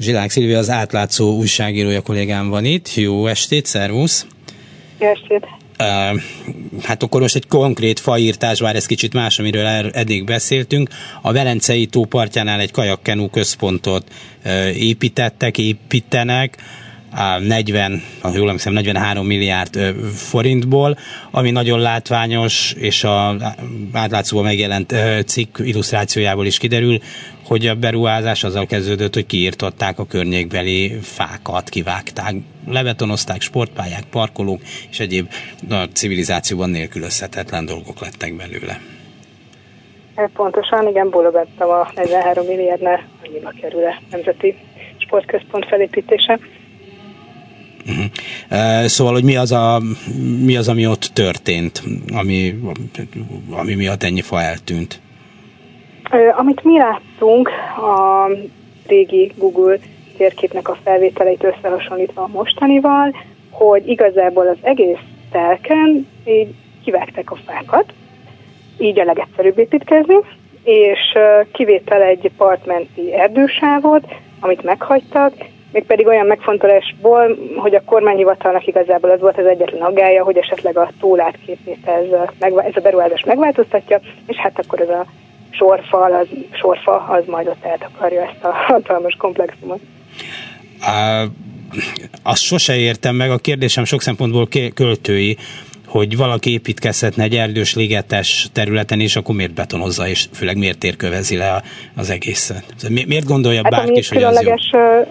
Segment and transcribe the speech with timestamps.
[0.00, 2.94] Zsilák Szilvia az átlátszó újságírója kollégám van itt.
[2.94, 4.26] Jó estét, szervusz!
[4.98, 5.46] Jó estét!
[6.82, 10.88] hát akkor most egy konkrét faírtás, bár ez kicsit más, amiről er, eddig beszéltünk.
[11.22, 14.12] A Velencei tó partjánál egy kajakkenú központot
[14.74, 16.56] építettek, építenek,
[17.40, 20.96] 40, ha jól emlékszem, 43 milliárd forintból,
[21.30, 23.36] ami nagyon látványos, és a
[23.92, 24.94] átlátszóban megjelent
[25.26, 26.98] cikk illusztrációjából is kiderül,
[27.46, 32.34] hogy a beruházás azzal kezdődött, hogy kiírtották a környékbeli fákat, kivágták,
[32.68, 35.28] lebetonozták, sportpályák, parkolók és egyéb
[35.70, 38.80] a civilizációban nélkülözhetetlen dolgok lettek belőle.
[40.34, 44.54] Pontosan, igen, bólogattam a 43 milliárdnál, annyiba kerül a Nemzeti
[44.98, 46.38] Sportközpont felépítése.
[47.86, 48.84] Uh-huh.
[48.86, 49.80] Szóval, hogy mi az, a,
[50.44, 51.82] mi az, ami ott történt,
[52.14, 52.60] ami,
[53.50, 55.00] ami miatt ennyi fa eltűnt?
[56.36, 58.28] Amit mi láttunk a
[58.86, 59.78] régi Google
[60.16, 63.14] térképnek a felvételeit összehasonlítva a mostanival,
[63.50, 64.98] hogy igazából az egész
[65.30, 67.92] telken így kivágták a fákat,
[68.78, 70.16] így a legegyszerűbb építkezni,
[70.62, 70.98] és
[71.52, 74.04] kivétel egy partmenti erdősávot,
[74.40, 75.34] amit meghagytak,
[75.72, 80.90] mégpedig olyan megfontolásból, hogy a kormányhivatalnak igazából az volt az egyetlen aggája, hogy esetleg a
[81.00, 82.04] túlátképét ez,
[82.38, 85.06] ez a beruházás megváltoztatja, és hát akkor ez a
[85.50, 89.80] sorfal, az, sorfa, az majd ott eltakarja ezt a hatalmas komplexumot.
[90.80, 91.30] Uh,
[92.22, 95.36] azt sose értem meg, a kérdésem sok szempontból költői,
[95.90, 101.36] hogy valaki építkezhetne egy erdős ligetes területen, és akkor miért betonozza, és főleg miért térkövezi
[101.36, 101.62] le
[101.96, 102.64] az egészet?
[102.88, 104.54] Miért gondolja hát bárki is, hogy az jó?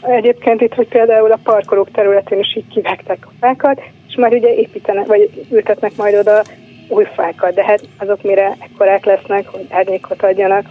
[0.00, 4.54] egyébként itt, hogy például a parkolók területén is így kivágták a fákat, és már ugye
[4.54, 6.44] építenek, vagy ültetnek majd oda
[6.88, 10.66] új fákat, de hát azok mire ekkorák lesznek, hogy árnyékot adjanak,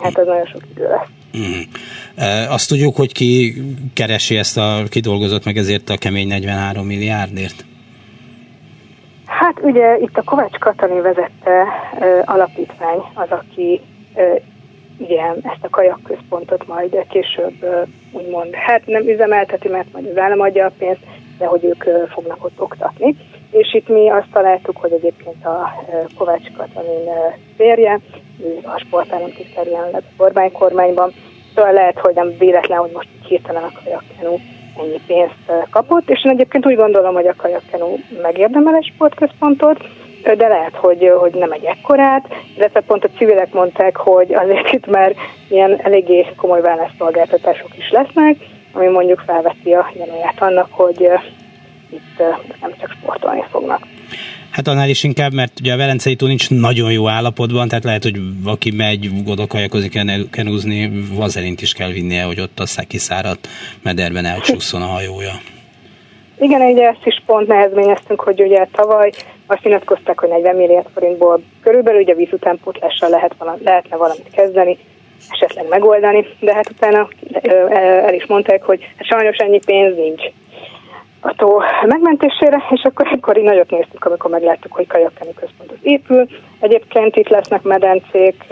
[0.00, 1.08] hát az nagyon sok idő lesz.
[1.38, 1.60] Mm.
[2.48, 3.62] Azt tudjuk, hogy ki
[3.94, 7.64] keresi ezt a kidolgozott meg ezért a kemény 43 milliárdért?
[9.44, 11.64] Hát ugye itt a Kovács Katalin vezette
[12.00, 13.80] ö, alapítvány az, aki
[14.16, 14.34] ö,
[14.98, 20.66] ugye ezt a kajakközpontot majd később úgymond, hát nem üzemelteti, mert majd az állam adja
[20.66, 21.00] a pénzt,
[21.38, 23.16] de hogy ők fognak ott oktatni.
[23.50, 25.84] És itt mi azt találtuk, hogy egyébként a
[26.18, 27.10] Kovács Katalin
[27.56, 28.00] férje,
[28.40, 31.12] ő a sportállamtitkár jelenleg a Orbán kormányban,
[31.54, 34.38] szóval lehet, hogy nem véletlen, hogy most hirtelen a kajakkenú
[34.78, 39.84] ennyi pénzt kapott, és én egyébként úgy gondolom, hogy a kajakkenú megérdemel egy sportközpontot,
[40.22, 44.86] de lehet, hogy, hogy nem egy ekkorát, illetve pont a civilek mondták, hogy azért itt
[44.86, 45.14] már
[45.48, 48.36] ilyen eléggé komoly válaszszolgáltatások is lesznek,
[48.72, 51.00] ami mondjuk felveti a gyanúját annak, hogy
[51.90, 52.18] itt
[52.60, 53.93] nem csak sportolni fognak.
[54.54, 58.02] Hát annál is inkább, mert ugye a Velencei tó nincs nagyon jó állapotban, tehát lehet,
[58.02, 59.98] hogy aki megy, oda kajakozik,
[60.30, 63.48] kenúzni, vazelint is kell vinnie, hogy ott a kiszáradt
[63.82, 65.32] mederben elcsúszson a hajója.
[66.40, 69.12] Igen, ugye ezt is pont nehezményeztünk, hogy ugye tavaly
[69.46, 74.78] azt nyilatkozták, hogy 40 milliárd forintból körülbelül ugye vízutánpótlással lehet valami, lehetne valamit kezdeni,
[75.30, 77.08] esetleg megoldani, de hát utána
[78.06, 80.22] el is mondták, hogy hát sajnos ennyi pénz nincs
[81.36, 86.26] tó megmentésére, és akkor ekkor így nagyot néztük, amikor megláttuk, hogy kajakkeni központot épül.
[86.60, 88.44] Egyébként itt lesznek medencék,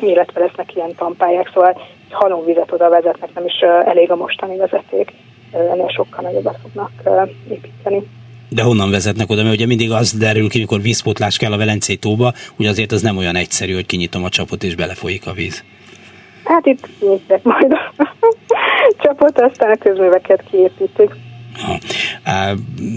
[0.00, 5.12] illetve lesznek ilyen tampályák, szóval halomvizet oda vezetnek, nem is elég a mostani vezeték,
[5.52, 6.90] ennél sokkal nagyobbat fognak
[7.48, 8.02] építeni.
[8.48, 9.42] De honnan vezetnek oda?
[9.42, 13.02] Mert ugye mindig az derül ki, mikor vízpótlás kell a Velencei tóba, hogy azért az
[13.02, 15.64] nem olyan egyszerű, hogy kinyitom a csapot és belefolyik a víz.
[16.44, 18.06] Hát itt nyitják majd a
[19.02, 21.10] csapot, aztán a közműveket kiépítik.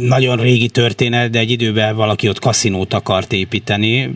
[0.02, 4.10] Nagyon régi történet, de egy időben valaki ott kaszinót akart építeni,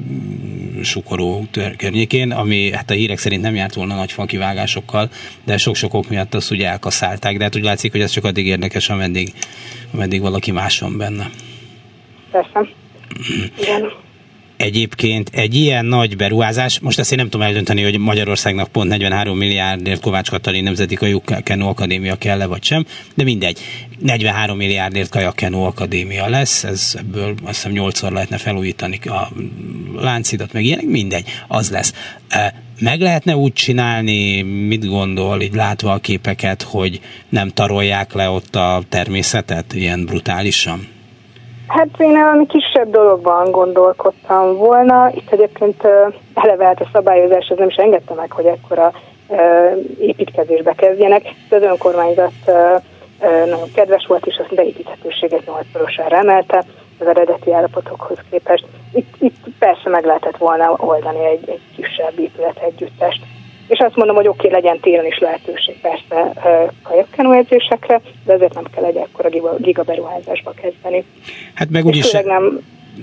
[0.84, 1.46] Sukoró
[1.78, 5.10] környékén, ami hát a hírek szerint nem járt volna nagy kivágásokkal,
[5.44, 8.46] de sok-sok ok miatt azt ugye elkaszálták, de hát úgy látszik, hogy ez csak addig
[8.46, 9.34] érdekes, ameddig,
[9.94, 11.30] ameddig valaki más van benne.
[12.32, 12.70] Persze.
[13.62, 13.92] Igen.
[14.62, 19.38] Egyébként egy ilyen nagy beruházás, most ezt én nem tudom eldönteni, hogy Magyarországnak pont 43
[19.38, 23.60] milliárdért Kovács Katalin Nemzeti Kajakkenó Akadémia kell-e vagy sem, de mindegy.
[24.00, 29.32] 43 milliárdért Kajakkenó Akadémia lesz, ez ebből azt hiszem 8-szor lehetne felújítani a
[29.96, 31.94] láncidat, meg ilyenek, mindegy, az lesz.
[32.80, 38.56] Meg lehetne úgy csinálni, mit gondol, így látva a képeket, hogy nem tarolják le ott
[38.56, 40.88] a természetet ilyen brutálisan?
[41.72, 45.10] Hát én valami kisebb dologban gondolkodtam volna.
[45.14, 45.88] Itt egyébként
[46.34, 48.92] eleve hát a szabályozás az nem is engedte meg, hogy ekkora
[50.00, 51.22] építkezésbe kezdjenek.
[51.50, 52.32] Az önkormányzat
[53.46, 56.64] nagyon kedves volt, és azt beépíthetőséget 8-szorosára emelte
[57.00, 58.66] az eredeti állapotokhoz képest.
[58.94, 63.22] Itt, itt persze meg lehetett volna oldani egy, egy kisebb épület együttest.
[63.72, 66.34] És azt mondom, hogy oké, okay, legyen télen is lehetőség persze
[66.84, 71.04] kajakkenú edzésekre, de ezért nem kell egy ekkora gigaberuházásba kezdeni.
[71.54, 72.12] Hát meg úgyis...
[72.12, 72.60] nem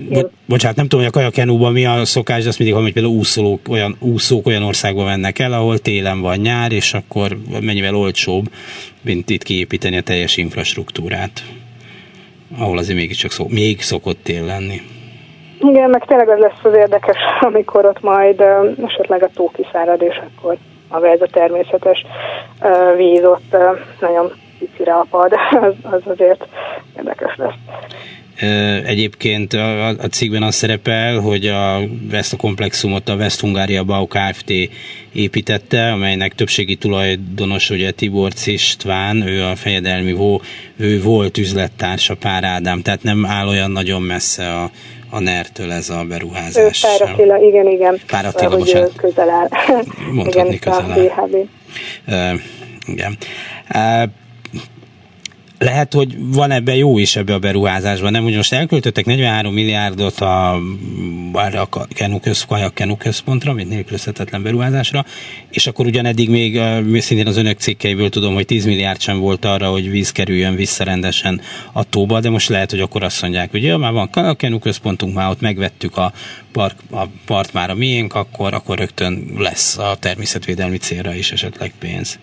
[0.09, 3.15] Bo- bocsánat, nem tudom, hogy a kajakenúban mi a szokás, de azt mindig, hogy például
[3.15, 8.45] úszolók, olyan, úszók olyan országba mennek el, ahol télen van nyár, és akkor mennyivel olcsóbb,
[9.01, 11.43] mint itt kiépíteni a teljes infrastruktúrát,
[12.57, 14.81] ahol azért mégiscsak szok, még szokott tél lenni.
[15.59, 17.17] Igen, meg tényleg az lesz az érdekes,
[17.49, 20.57] amikor ott majd uh, esetleg a tó kiszárad, és akkor
[20.87, 22.05] a ez a természetes
[22.95, 26.47] víz ott uh, nagyon picire apad, az, az azért
[26.97, 27.53] érdekes lesz.
[28.85, 34.07] Egyébként a, a cikkben az szerepel, hogy a, ezt a komplexumot a West Hungária Bau
[34.07, 34.51] Kft.
[35.13, 40.41] építette, amelynek többségi tulajdonos ugye Tibor István, ő a fejedelmi vó,
[40.75, 44.69] ő volt üzlettársa Pár Ádám, tehát nem áll olyan nagyon messze a,
[45.09, 46.79] a NER-től ez a beruházás.
[46.79, 47.99] Pár Attila, igen, igen.
[48.07, 48.95] Pár Attila, bocsánat.
[48.95, 49.47] közel áll.
[50.11, 51.29] Mondhatni igen, közel áll.
[52.07, 52.39] Uh,
[52.85, 53.17] igen.
[53.73, 54.09] Uh,
[55.59, 58.23] lehet, hogy van ebben jó is ebbe a beruházásban, nem?
[58.23, 60.53] Hogy most elköltöttek 43 milliárdot a,
[61.33, 65.05] a Kenu köz, Kenu központra, mint nélkülözhetetlen beruházásra,
[65.49, 66.61] és akkor ugyan eddig még
[67.01, 70.83] szintén az önök cikkeiből tudom, hogy 10 milliárd sem volt arra, hogy víz kerüljön vissza
[70.83, 71.41] rendesen
[71.71, 75.13] a tóba, de most lehet, hogy akkor azt mondják, hogy jó, már van Kenu központunk,
[75.13, 76.13] már ott megvettük a,
[76.51, 81.73] park, a part már a miénk, akkor, akkor rögtön lesz a természetvédelmi célra is esetleg
[81.79, 82.19] pénz.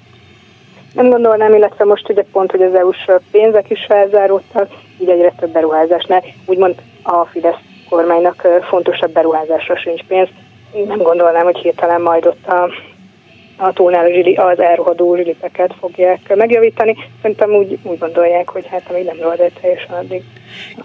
[0.96, 5.50] Nem gondolnám, illetve most ugye pont, hogy az EU-s pénzek is felzáródtak, így egyre több
[5.50, 6.24] beruházásnál.
[6.46, 7.58] Úgymond a Fidesz
[7.88, 10.28] kormánynak fontosabb beruházásra sincs pénz.
[10.74, 12.70] Én nem gondolnám, hogy hirtelen majd ott a,
[13.56, 16.96] a tónál az elrohadó zsilipeket fogják megjavítani.
[17.22, 20.22] Szerintem úgy, úgy gondolják, hogy hát amíg nem rohad teljesen, addig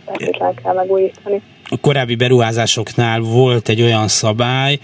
[0.05, 1.41] feltétlenül kell megújítani
[1.81, 4.79] korábbi beruházásoknál volt egy olyan szabály,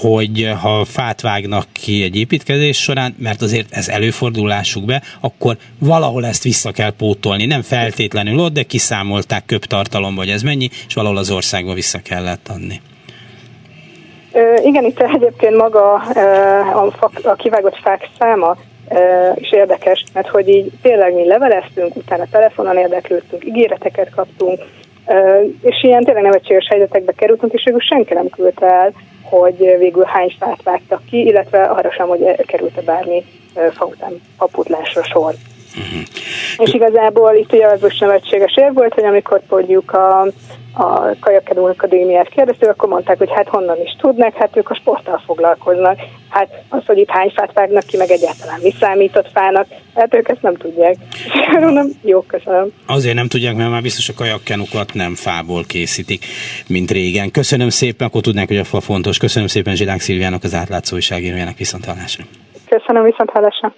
[0.00, 6.26] hogy ha fát vágnak ki egy építkezés során, mert azért ez előfordulásuk be, akkor valahol
[6.26, 7.46] ezt vissza kell pótolni.
[7.46, 12.48] Nem feltétlenül ott, de kiszámolták köptartalomba, hogy ez mennyi, és valahol az országba vissza kellett
[12.48, 12.80] adni.
[14.64, 15.92] Igen, itt egyébként maga
[16.74, 16.92] a,
[17.22, 18.56] a kivágott fák száma
[19.34, 24.64] és érdekes, mert hogy így tényleg mi leveleztünk, utána telefonon érdeklődtünk, ígéreteket kaptunk,
[25.62, 30.34] és ilyen tényleg nevetséges helyzetekbe kerültünk, és végül senki nem küldte el, hogy végül hány
[30.38, 33.24] fát vágtak ki, illetve arra sem, hogy került-e bármi
[33.72, 35.34] fa után paputlásra sor.
[35.76, 36.02] Uh-huh.
[36.56, 40.20] És igazából itt ugye az most nevetséges ér volt, hogy amikor mondjuk a,
[40.72, 45.22] a Kajakedó Akadémiát kérdeztük, akkor mondták, hogy hát honnan is tudnak, hát ők a sporttal
[45.26, 45.98] foglalkoznak.
[46.28, 50.42] Hát az, hogy itt hány fát vágnak ki, meg egyáltalán viszámított fának, hát ők ezt
[50.42, 50.96] nem tudják.
[51.60, 52.72] nem, jó, köszönöm.
[52.86, 56.24] Azért nem tudják, mert már biztos a kajakkenukat nem fából készítik,
[56.68, 57.30] mint régen.
[57.30, 59.18] Köszönöm szépen, akkor tudnánk, hogy a fa fontos.
[59.18, 62.24] Köszönöm szépen Zsilánk Szilviának, az átlátszó újságírójának viszont hallásra.
[62.68, 63.74] Köszönöm, viszont hallásra.